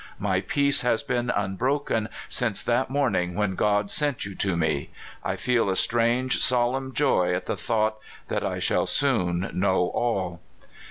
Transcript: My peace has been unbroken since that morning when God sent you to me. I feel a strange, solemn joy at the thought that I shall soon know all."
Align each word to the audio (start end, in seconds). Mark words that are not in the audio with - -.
My 0.17 0.41
peace 0.41 0.81
has 0.81 1.03
been 1.03 1.29
unbroken 1.29 2.09
since 2.27 2.63
that 2.63 2.89
morning 2.89 3.35
when 3.35 3.53
God 3.53 3.91
sent 3.91 4.25
you 4.25 4.33
to 4.33 4.57
me. 4.57 4.89
I 5.23 5.35
feel 5.35 5.69
a 5.69 5.75
strange, 5.75 6.41
solemn 6.41 6.91
joy 6.91 7.35
at 7.35 7.45
the 7.45 7.55
thought 7.55 7.97
that 8.27 8.43
I 8.43 8.57
shall 8.57 8.87
soon 8.87 9.51
know 9.53 9.89
all." 9.93 10.41